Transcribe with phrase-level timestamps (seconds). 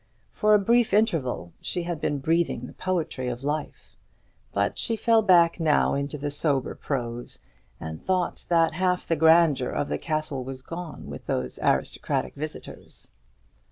[0.33, 3.95] For a brief interval she had been breathing the poetry of life;
[4.51, 7.37] but she fell back now into the sober prose,
[7.79, 13.07] and thought that half the grandeur of the castle was gone with those aristocratic visitors.